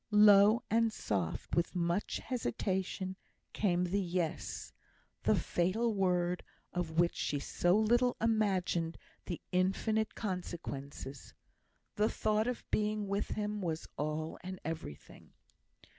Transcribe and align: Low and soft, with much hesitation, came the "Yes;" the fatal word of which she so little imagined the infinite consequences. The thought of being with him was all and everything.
Low 0.09 0.63
and 0.71 0.91
soft, 0.91 1.55
with 1.55 1.75
much 1.75 2.17
hesitation, 2.17 3.17
came 3.53 3.83
the 3.83 3.99
"Yes;" 4.01 4.73
the 5.21 5.35
fatal 5.35 5.93
word 5.93 6.41
of 6.73 6.97
which 6.99 7.13
she 7.15 7.37
so 7.37 7.77
little 7.77 8.17
imagined 8.19 8.97
the 9.27 9.39
infinite 9.51 10.15
consequences. 10.15 11.35
The 11.97 12.09
thought 12.09 12.47
of 12.47 12.65
being 12.71 13.07
with 13.09 13.27
him 13.27 13.61
was 13.61 13.87
all 13.95 14.39
and 14.43 14.59
everything. 14.65 15.33